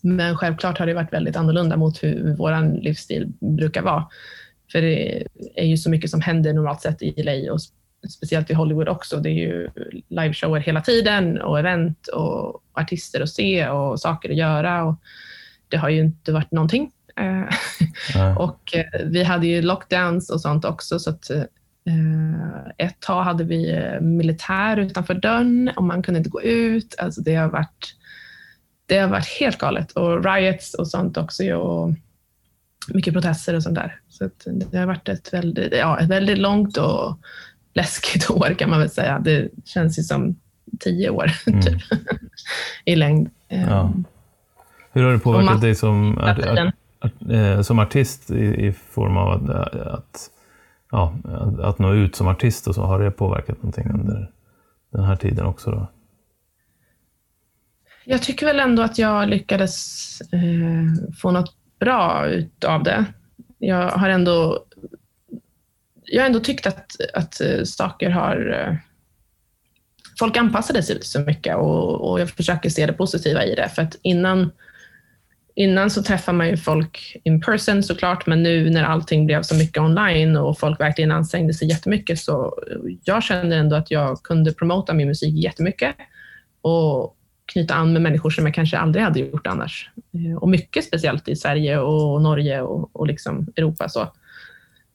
[0.00, 4.06] Men självklart har det varit väldigt annorlunda mot hur vår livsstil brukar vara.
[4.72, 7.60] För det är ju så mycket som händer normalt sett i LA och
[8.10, 9.16] speciellt i Hollywood också.
[9.16, 9.68] Det är ju
[10.08, 14.84] liveshower hela tiden och event och artister att se och saker att göra.
[14.84, 14.94] Och
[15.68, 16.90] det har ju inte varit någonting.
[18.38, 20.98] Och eh, vi hade ju lockdowns och sånt också.
[20.98, 21.42] Så att, eh,
[22.78, 26.94] ett tag hade vi eh, militär utanför dörren och man kunde inte gå ut.
[26.98, 27.94] Alltså det, har varit,
[28.88, 29.92] det har varit helt galet.
[29.92, 31.54] Och riots och sånt också.
[31.54, 31.94] Och
[32.88, 34.00] mycket protester och sånt där.
[34.08, 37.18] Så att det har varit ett väldigt, ja, ett väldigt långt och
[37.74, 39.18] läskigt år kan man väl säga.
[39.18, 40.36] Det känns ju som
[40.80, 41.62] tio år Mm.
[41.62, 41.82] typ,
[42.84, 43.30] i längd.
[43.48, 43.92] Ja.
[44.92, 49.16] Hur har det påverkat dig som, art, art, art, eh, som artist i, i form
[49.16, 50.30] av att, att,
[50.90, 51.14] ja,
[51.62, 52.82] att nå ut som artist och så?
[52.82, 54.30] Har det påverkat någonting under
[54.92, 55.70] den här tiden också?
[55.70, 55.86] Då?
[58.10, 62.26] Jag tycker väl ändå att jag lyckades eh, få något bra
[62.66, 63.04] av det.
[63.58, 64.64] Jag har ändå,
[66.04, 68.66] jag har ändå tyckt att, att eh, saker har...
[68.66, 68.76] Eh,
[70.18, 73.68] folk anpassade sig så mycket och, och jag försöker se det positiva i det.
[73.68, 74.50] För att innan,
[75.54, 79.54] innan så träffar man ju folk in person såklart, men nu när allting blev så
[79.54, 82.62] mycket online och folk verkligen ansträngde sig jättemycket så
[83.04, 85.96] jag kände ändå att jag kunde promota min musik jättemycket
[86.60, 87.17] och
[87.52, 89.90] knyta an med människor som jag kanske aldrig hade gjort annars.
[90.14, 93.88] Eh, Och mycket speciellt i Sverige och Norge och, och liksom Europa.
[93.88, 94.08] Så.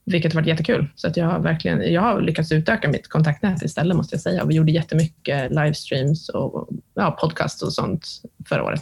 [0.06, 0.88] Vilket har varit jättekul.
[0.96, 4.46] Så att jag har verkligen jag har lyckats utöka mitt kontaktnät istället måste jag säga.
[4.46, 8.08] Vi gjorde jättemycket livestreams och ja, podcast och sånt
[8.50, 8.82] förra året.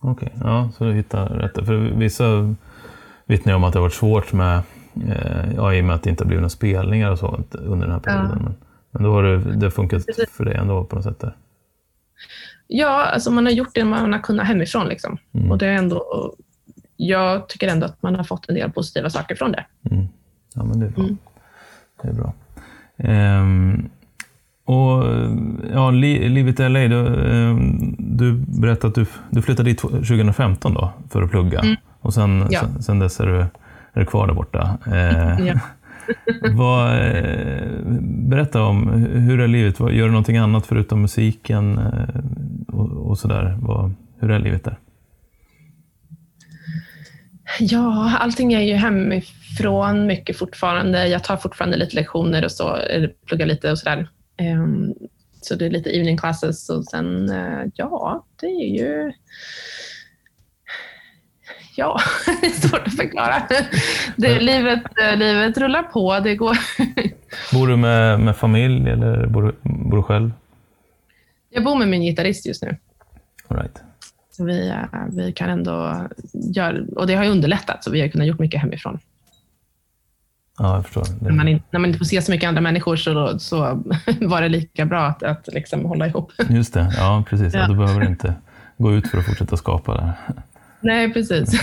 [0.00, 1.66] Okej, ja, så du hittar rätt.
[1.66, 2.54] För vissa
[3.26, 4.62] vittnar om att det har varit svårt med,
[5.08, 7.86] eh, ja, i och med att det inte har blivit några spelningar och sånt under
[7.86, 8.38] den här perioden.
[8.42, 8.54] Men,
[8.90, 11.20] men då har det, det funkat för dig ändå på något sätt?
[11.20, 11.36] Där.
[12.68, 14.88] Ja, alltså man har gjort det man har kunnat hemifrån.
[14.88, 15.18] Liksom.
[15.34, 15.50] Mm.
[15.50, 16.32] Och det är ändå,
[16.96, 19.64] jag tycker ändå att man har fått en del positiva saker från det.
[19.90, 20.06] Mm.
[20.54, 21.04] Ja, men det är bra.
[21.04, 21.16] Mm.
[22.02, 22.32] Det är bra.
[22.98, 23.88] Ehm,
[24.64, 25.04] och
[25.72, 30.74] ja, li, livet i LA, du, ehm, du berättade att du, du flyttade dit 2015
[30.74, 31.62] då, för att plugga.
[32.00, 32.48] Och sen, Mm.
[32.50, 32.60] Ja.
[32.60, 33.48] sen, sen dess är du, är
[34.00, 34.78] du kvar där borta.
[34.86, 35.54] Ehm, Ja.
[36.54, 37.80] vad, eh,
[38.28, 39.80] berätta om, hur är livet?
[39.80, 41.78] Gör du någonting annat förutom musiken?
[41.78, 42.20] Eh,
[42.68, 43.56] och, och sådär.
[43.60, 44.78] Vad, hur är livet där?
[47.60, 51.08] Ja, allting är ju hemifrån mycket fortfarande.
[51.08, 54.08] Jag tar fortfarande lite lektioner och så, eller pluggar lite och sådär.
[54.40, 54.94] Um,
[55.40, 59.12] Så det är lite evening classes och sen, eh, ja, det är ju...
[61.76, 62.00] Ja,
[62.40, 63.42] det är svårt att förklara.
[64.16, 66.20] Det, livet, eh, livet rullar på.
[66.20, 66.58] Det går...
[67.52, 70.32] Bor du med, med familj eller bor bor du själv?
[71.50, 72.76] Jag bor med min gitarrist just nu.
[73.48, 73.82] All right.
[74.30, 78.08] Så vi, eh, vi kan ändå göra, och det har ju underlättat, så vi har
[78.08, 78.98] kunnat gjort mycket hemifrån.
[80.58, 81.04] Ja, jag förstår.
[81.20, 83.56] När man, in, när man inte får se så mycket andra människor så, då, så
[84.20, 86.32] var det lika bra att, att liksom hålla ihop.
[86.48, 87.54] just det, ja precis.
[87.54, 87.60] Ja.
[87.60, 87.68] Ja.
[87.68, 88.34] du behöver inte
[88.78, 90.12] gå ut för att fortsätta skapa där.
[90.86, 91.60] Nej, precis.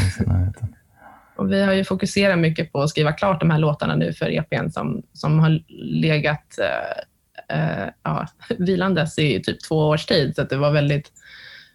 [1.36, 4.30] Och vi har ju fokuserat mycket på att skriva klart de här låtarna nu för
[4.30, 5.62] EPn som, som har
[6.02, 10.36] legat eh, eh, ja, vilandes i typ två års tid.
[10.36, 11.12] Så att det var väldigt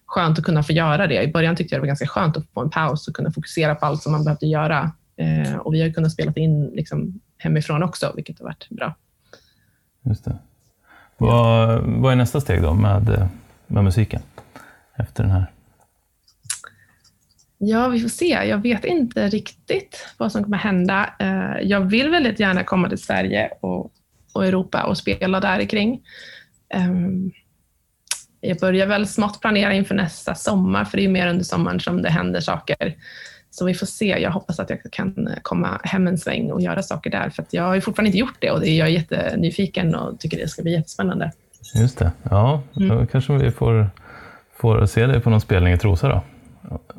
[0.07, 1.23] skönt att kunna få göra det.
[1.23, 3.75] I början tyckte jag det var ganska skönt att få en paus och kunna fokusera
[3.75, 4.93] på allt som man behövde göra.
[5.17, 8.95] Eh, och vi har kunnat spela in liksom, hemifrån också, vilket har varit bra.
[10.03, 10.39] Just det.
[11.17, 13.29] Vad, vad är nästa steg då med,
[13.67, 14.21] med musiken?
[14.97, 15.47] Efter den här?
[17.59, 18.27] Ja, vi får se.
[18.29, 21.11] Jag vet inte riktigt vad som kommer hända.
[21.19, 23.93] Eh, Jag vill väldigt gärna komma till Sverige och,
[24.33, 26.01] och Europa och spela där kring.
[26.75, 27.31] Ehm,
[28.41, 32.03] Jag börjar väl smått planera inför nästa sommar, för det är mer under sommaren som
[32.03, 32.95] det händer saker.
[33.51, 34.19] Så vi får se.
[34.19, 37.63] Jag hoppas att jag kan komma hem en sväng och göra saker där, för jag
[37.63, 40.73] har fortfarande inte gjort det och det är jag jättenyfiken och tycker det ska bli
[40.73, 41.33] jättespännande.
[41.75, 42.13] Just det.
[42.31, 42.89] Ja, Mm.
[42.89, 43.91] då kanske vi får,
[44.57, 46.23] får se dig på någon spelning i Trosa då?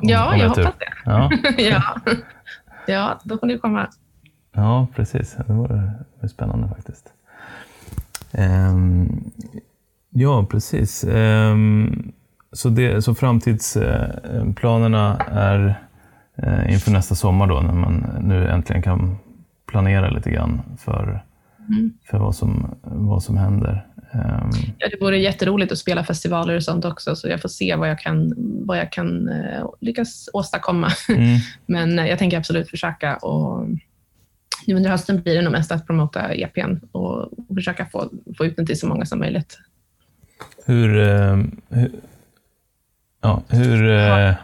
[0.02, 0.64] Ja, jag tur.
[0.64, 0.94] hoppas det.
[1.06, 1.84] Ja, ja.
[2.88, 3.90] Ja, då får ni komma.
[4.52, 5.38] Ja, precis.
[5.48, 7.14] Det var, det spännande faktiskt.
[8.32, 9.32] Um,
[10.10, 11.04] ja, precis.
[11.04, 12.12] Um,
[12.52, 15.84] så, det, så framtidsplanerna är
[16.44, 19.18] uh, inför nästa sommar då, när man nu äntligen kan
[19.68, 21.24] planera lite grann för,
[21.70, 21.94] mm.
[22.10, 23.88] för vad, som, vad som händer.
[24.14, 27.76] Um, ja, det vore jätteroligt att spela festivaler och sånt också, så jag får se
[27.76, 28.34] vad jag kan,
[28.66, 30.92] vad jag kan uh, lyckas åstadkomma.
[31.10, 31.38] Mm.
[31.66, 33.68] Men uh, jag tänker absolut försöka och
[34.68, 38.56] nu under hösten blir det nog mest att promota EPn och, försöka få, få ut
[38.56, 39.58] den till så många som möjligt.
[40.66, 40.98] Hur...
[40.98, 41.92] Uh, hur
[43.22, 43.84] ja, hur...
[43.84, 44.38] Jag har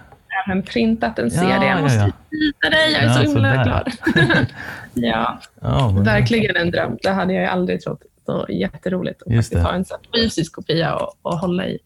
[0.47, 1.47] även printat en CD.
[1.47, 2.13] Ja, jag måste ja, ja.
[2.30, 2.91] visa dig.
[2.93, 3.91] Jag är ja, så himla glad.
[4.93, 6.97] ja, ja verkligen en dröm.
[7.01, 8.01] Det hade jag aldrig trott.
[8.26, 9.86] Så jätteroligt att faktiskt ha en
[10.16, 11.80] fysisk kopia och, och hålla i.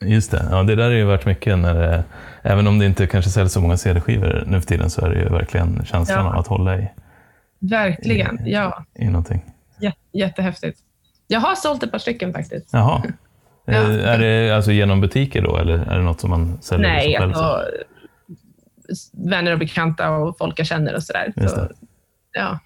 [0.00, 0.48] Just det.
[0.50, 2.04] Ja, det där har ju varit mycket när det,
[2.42, 5.20] även om det inte kanske säljs så många CD-skivor nu för tiden så är det
[5.20, 6.32] ju verkligen känslan ja.
[6.32, 6.90] av att hålla i.
[7.58, 8.84] Verkligen, i, ja.
[8.94, 9.44] I någonting.
[10.12, 10.78] jättehäftigt.
[11.26, 12.68] Jag har sålt ett par stycken faktiskt.
[12.72, 13.02] Jaha.
[13.64, 13.72] ja.
[13.92, 17.32] Är det alltså genom butiker då, eller är det något som man säljer Nej, själv?
[17.32, 17.62] Alltså,
[19.12, 21.32] vänner och bekanta och folk jag känner och sådär.
[21.48, 21.68] Så,
[22.32, 22.58] ja.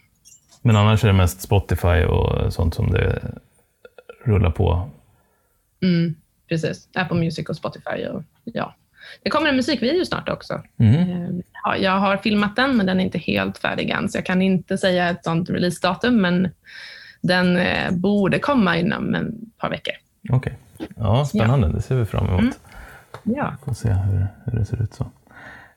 [0.63, 3.23] Men annars är det mest Spotify och sånt som det
[4.25, 4.91] rullar på?
[5.83, 6.15] Mm,
[6.49, 6.89] precis.
[6.95, 8.07] Apple Music och Spotify.
[8.07, 8.75] Och, ja.
[9.23, 10.63] Det kommer en musikvideo snart också.
[10.77, 11.43] Mm.
[11.79, 14.79] Jag har filmat den, men den är inte helt färdig än, så jag kan inte
[14.79, 16.49] säga ett sånt releasedatum, men
[17.21, 19.95] den eh, borde komma inom ett par veckor.
[20.31, 20.59] Okej.
[20.77, 20.89] Okay.
[20.97, 21.67] Ja, spännande.
[21.67, 21.73] Ja.
[21.73, 22.41] Det ser vi fram emot.
[22.41, 22.53] Mm.
[23.23, 23.57] Ja.
[23.65, 25.11] Får se hur, hur det ser ut så.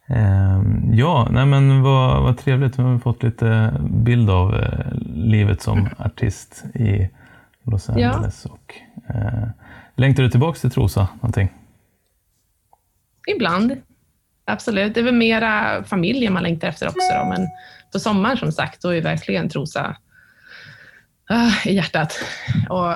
[0.07, 2.77] Ehm, ja, nej men vad, vad trevligt.
[2.77, 5.91] Nu har vi fått lite bild av eh, livet som mm.
[5.97, 7.09] artist i
[7.63, 8.45] Los Angeles.
[8.45, 8.51] Ja.
[8.51, 8.75] Och,
[9.15, 9.49] eh,
[9.95, 11.49] längtar du tillbaka till Trosa någonting?
[13.27, 13.75] Ibland.
[14.45, 14.93] Absolut.
[14.93, 17.13] Det är väl mera familjen man längtar efter också.
[17.19, 17.29] Då.
[17.29, 17.47] Men
[17.91, 19.97] på sommaren som sagt, då är verkligen Trosa
[21.31, 22.19] uh, i hjärtat.
[22.69, 22.93] Och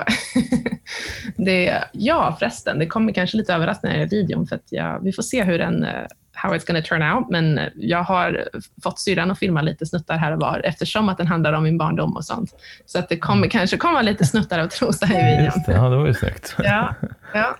[1.36, 5.22] det, ja, förresten, det kommer kanske lite överraskande i videon för att jag, vi får
[5.22, 6.06] se hur den uh,
[6.42, 8.48] how it's gonna turn out, men jag har
[8.82, 11.78] fått syrran att filma lite snuttar här och var eftersom att den handlar om min
[11.78, 12.54] barndom och sånt.
[12.86, 13.50] Så att det kommer mm.
[13.50, 15.44] kanske komma lite snuttar av Trosa i videon.
[15.44, 16.54] Just det, ja, det var ju snyggt.
[16.58, 16.94] Ja,
[17.34, 17.56] ja.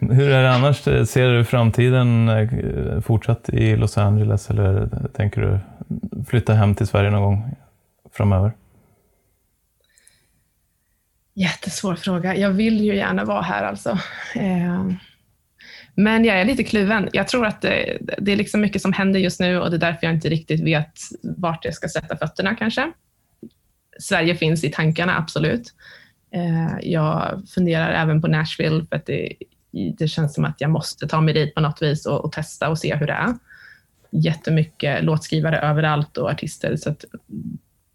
[0.00, 0.82] Hur är det annars?
[0.82, 5.58] Ser du framtiden eh, fortsatt i Los Angeles eller tänker du
[6.26, 7.56] flytta hem till Sverige någon gång
[8.12, 8.52] framöver?
[11.34, 12.36] Jättesvår fråga.
[12.36, 13.98] Jag vill ju gärna vara här alltså.
[14.34, 14.86] Eh,
[15.94, 17.08] men jag är lite kluven.
[17.12, 19.78] Jag tror att det, det, är liksom mycket som händer just nu och det är
[19.78, 22.92] därför jag inte riktigt vet vart jag ska sätta fötterna kanske.
[24.00, 25.74] Sverige finns i tankarna, absolut.
[26.34, 29.32] Eh, jag funderar även på Nashville för att det,
[29.98, 32.68] det känns som att jag måste ta mig dit på något vis och, och testa
[32.68, 33.34] och se hur det är.
[34.10, 37.04] Jättemycket låtskrivare överallt och artister så att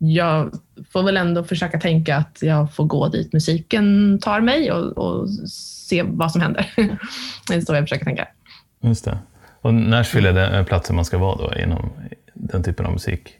[0.01, 0.53] jag
[0.89, 5.29] får väl ändå försöka tänka att jag får gå dit musiken tar mig och, och
[5.49, 6.71] se vad som händer.
[7.47, 8.27] det är så jag försöker tänka.
[8.81, 9.17] Just det.
[9.61, 11.89] Och Nashville är den platsen man ska vara då inom
[12.33, 13.33] den typen av musik?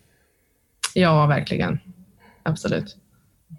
[0.94, 1.80] Ja, verkligen.
[2.44, 2.98] Absolut.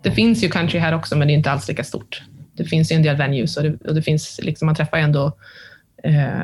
[0.03, 2.23] Det finns ju country här också, men det är inte alls lika stort.
[2.53, 5.33] Det finns ju en del venues och det, och det finns, liksom, man träffar ändå
[6.03, 6.41] eh,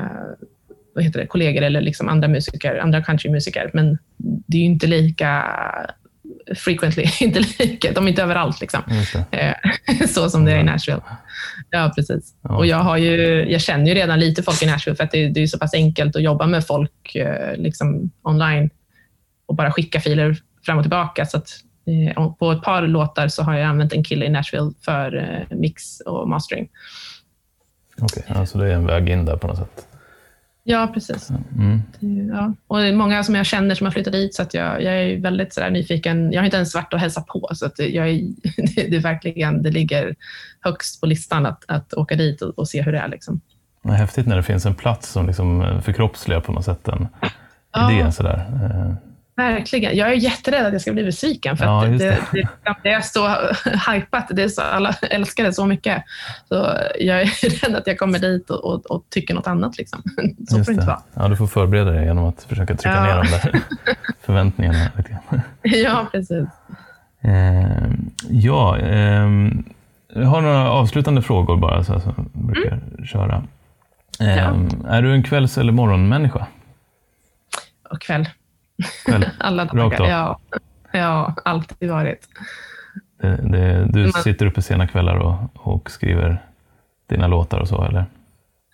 [0.95, 4.87] vad heter det, kollegor eller liksom andra musiker, andra countrymusiker, men det är ju inte
[4.87, 5.45] lika
[6.55, 8.61] frequently, inte lika, de är inte överallt.
[8.61, 8.81] Liksom.
[9.31, 9.53] Eh,
[10.07, 11.01] så som det är i Nashville.
[11.69, 12.33] Ja, precis.
[12.41, 12.57] Ja.
[12.57, 15.29] Och jag, har ju, jag känner ju redan lite folk i Nashville för att det,
[15.29, 18.69] det är så pass enkelt att jobba med folk eh, liksom online
[19.45, 21.25] och bara skicka filer fram och tillbaka.
[21.25, 21.49] Så att,
[22.15, 25.99] eh, på ett par låtar så har jag använt en kille i Nashville för mix
[25.99, 26.69] och mastering.
[28.01, 28.37] Okej, okay.
[28.37, 29.87] alltså det är en väg in där på något sätt?
[30.69, 31.29] Ja, precis.
[31.55, 31.81] Mm.
[32.29, 32.53] Ja.
[32.67, 34.93] Och det är många som jag känner som har flyttat dit, så att jag, jag
[34.93, 36.31] är väldigt sådär nyfiken.
[36.31, 38.21] Jag har inte ens varit och hälsat på, så att jag är,
[38.89, 40.15] det, är verkligen, det ligger
[40.61, 43.07] högst på listan att, att åka dit och, och se hur det är.
[43.07, 43.41] Liksom.
[43.83, 47.07] Det är häftigt när det finns en plats som liksom förkroppsligar på något sätt en
[47.73, 47.91] ja.
[47.91, 48.11] idé.
[48.11, 48.45] Sådär.
[49.37, 49.95] Verkligen.
[49.95, 51.97] Jag är jätterädd att jag ska bli besviken för ja, det.
[51.97, 52.47] Det, det,
[52.83, 53.27] det, är så
[53.91, 54.27] hypat.
[54.29, 56.03] Det är så, alla älskar det så mycket.
[56.49, 56.55] Så
[56.99, 57.25] jag är
[57.65, 59.77] rädd att jag kommer dit och, och, och tycker något annat.
[59.77, 60.03] Liksom.
[60.49, 61.01] Så får det inte vara.
[61.13, 63.03] Ja, du får förbereda dig genom att försöka trycka ja.
[63.03, 63.61] ner de där
[64.21, 64.91] förväntningarna.
[65.61, 66.47] ja, precis.
[67.21, 67.91] Eh,
[68.29, 69.29] ja, eh,
[70.13, 73.05] jag har några avslutande frågor bara, så, så jag brukar mm.
[73.05, 73.43] köra.
[74.19, 74.55] Eh, ja.
[74.87, 76.47] Är du en kvälls eller morgonmänniska?
[77.89, 78.29] Och kväll.
[79.39, 80.39] Alla dagar, ja.
[80.91, 82.27] Ja, alltid varit.
[83.21, 86.45] Det, det, du Man, sitter uppe sena kvällar och, och skriver
[87.09, 88.05] dina låtar och så, eller?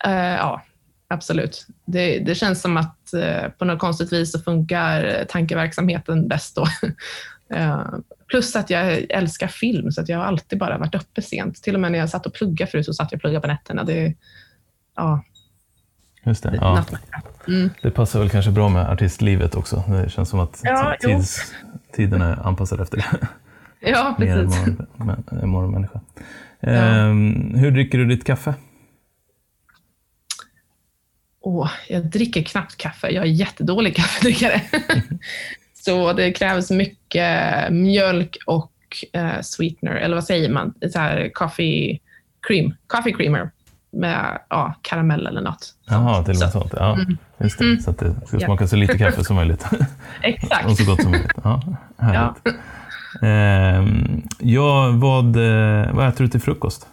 [0.06, 0.62] Uh, ja,
[1.08, 1.66] absolut.
[1.84, 6.66] Det, det känns som att eh, på något konstigt vis så funkar tankeverksamheten bäst då.
[7.54, 7.86] Eh,
[8.28, 11.62] plus att jag älskar film, så att jag har alltid bara varit uppe sent.
[11.62, 13.46] Till och med när jag satt och pluggade förut så satt jag och pluggade på
[13.46, 13.84] nätterna.
[13.84, 14.14] Det,
[14.96, 15.24] ja,
[16.24, 16.58] Just det.
[16.60, 16.84] Ja.
[17.48, 17.70] Mm.
[17.82, 19.84] Det passar väl kanske bra med artistlivet också.
[19.88, 21.54] Det känns som att ja, tids,
[21.92, 23.28] tiden är anpassad efter det.
[23.86, 24.66] Ja, precis.
[24.96, 26.00] Mer än morgonmänniska.
[26.60, 26.70] Ja.
[26.70, 28.54] Ehm, hur dricker du ditt kaffe?
[31.40, 33.08] Åh, jag dricker knappt kaffe.
[33.10, 34.62] Jag är jättedålig kaffedrickare.
[35.74, 38.72] så det krävs mycket mjölk och
[39.12, 40.74] eh, sweetener, eller vad säger man?
[40.92, 42.00] Så här, coffee
[42.46, 43.50] cream, coffee creamer
[43.94, 45.74] med ja, karamell eller något.
[45.86, 46.72] Jaha, till och med sånt.
[46.76, 47.18] Ja, mm.
[47.38, 47.64] just det.
[47.64, 47.80] Mm.
[47.80, 49.64] Så att det ska smaka så lite kaffe som möjligt.
[50.22, 50.66] Exakt.
[50.66, 51.32] och så gott som möjligt.
[51.44, 51.62] Ja,
[51.98, 52.42] härligt.
[52.44, 52.52] Ja.
[53.22, 53.86] Eh,
[54.38, 56.86] ja, vad, eh, vad äter du till frukost?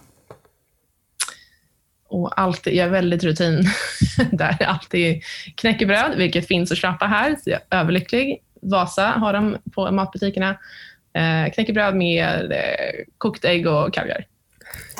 [2.08, 3.64] Och alltid, jag är väldigt rutin
[4.32, 4.62] där.
[4.62, 5.22] Alltid
[5.56, 7.36] knäckebröd, vilket finns att köpa här.
[7.44, 8.38] Så jag är överlycklig.
[8.62, 10.50] Vasa har de på matbutikerna.
[11.14, 14.24] Eh, knäckebröd med eh, kokt ägg och kaviar.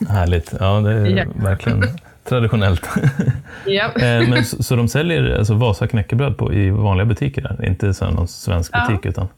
[0.08, 0.54] Härligt.
[0.60, 1.24] Ja, det är ja.
[1.34, 1.84] verkligen
[2.24, 2.88] traditionellt.
[3.66, 3.90] ja.
[3.96, 7.42] Eh, men, så, så, de säljer alltså Vasa knäckebröd på, i vanliga butiker?
[7.42, 7.66] Där?
[7.66, 9.00] Inte så någon svensk butik?
[9.02, 9.10] Ja.
[9.10, 9.28] Utan...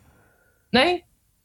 [0.71, 1.05] Nej,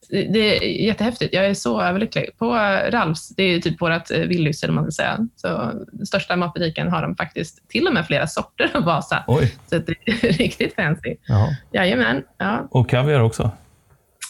[0.09, 1.33] det är jättehäftigt.
[1.33, 2.29] Jag är så överlycklig.
[2.37, 2.53] På
[2.89, 5.71] Ralfs, det är typ vårt eh, Willys, eller man ska säga, så
[6.05, 9.23] största matbutiken har de faktiskt till och med flera sorter av Vasa.
[9.27, 9.55] Oj.
[9.69, 11.15] Så det är riktigt fancy.
[11.25, 11.55] Jaha.
[11.71, 12.23] Jajamän.
[12.37, 12.67] Ja.
[12.71, 13.51] Och kaviar också?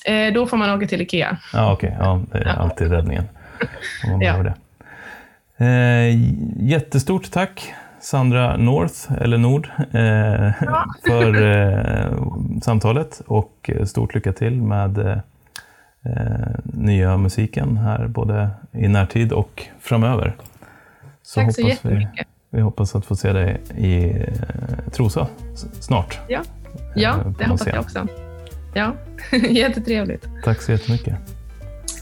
[0.06, 1.38] Eh, då får man åka till Ikea.
[1.54, 1.90] Ja, okej.
[1.90, 2.06] Okay.
[2.06, 3.24] Ja, det är alltid räddningen.
[4.14, 4.44] Om ja.
[4.44, 4.54] det.
[5.66, 6.20] Eh,
[6.70, 10.02] jättestort tack Sandra North, eller Nord, eh,
[10.62, 10.86] ja.
[11.08, 12.24] för eh,
[12.62, 15.22] samtalet och stort lycka till med
[16.06, 20.36] eh, nya musiken här både i närtid och framöver.
[21.22, 22.28] Så Tack så jättemycket.
[22.50, 25.28] Vi, vi hoppas att få se dig i eh, Trosa
[25.80, 26.20] snart.
[26.28, 26.42] Ja,
[26.96, 28.08] ja eh, det hoppas jag också.
[28.74, 28.94] Ja,
[29.50, 30.28] jättetrevligt.
[30.44, 31.16] Tack så jättemycket.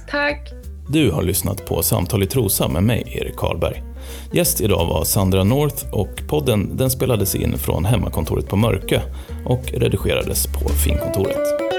[0.10, 0.54] Tack.
[0.90, 3.84] Du har lyssnat på Samtal i Trosa med mig, Erik Karlberg.
[4.32, 9.02] Gäst idag var Sandra North och podden den spelades in från hemmakontoret på Mörkö
[9.46, 11.77] och redigerades på Finkontoret.